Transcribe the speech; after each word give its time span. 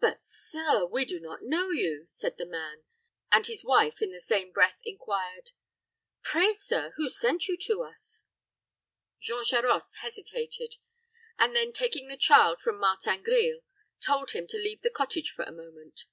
"But, 0.00 0.24
sir, 0.24 0.84
we 0.84 1.04
do 1.04 1.20
not 1.20 1.42
know 1.44 1.70
you," 1.70 2.06
said 2.08 2.38
the 2.38 2.44
man; 2.44 2.82
and 3.30 3.46
his 3.46 3.64
wife 3.64 4.02
in 4.02 4.10
the 4.10 4.18
same 4.18 4.50
breath 4.50 4.80
inquired, 4.82 5.52
"Pray, 6.24 6.52
sir, 6.52 6.92
who 6.96 7.08
sent 7.08 7.46
you 7.46 7.56
to 7.58 7.84
us?" 7.84 8.24
Jean 9.20 9.44
Charost 9.44 9.98
hesitated; 9.98 10.78
and 11.38 11.54
then 11.54 11.70
taking 11.72 12.08
the 12.08 12.16
child 12.16 12.58
from 12.60 12.80
Martin 12.80 13.22
Grille, 13.22 13.60
told 14.00 14.32
him 14.32 14.48
to 14.48 14.56
leave 14.56 14.82
the 14.82 14.90
cottage 14.90 15.30
for 15.30 15.44
a 15.44 15.52
moment. 15.52 16.06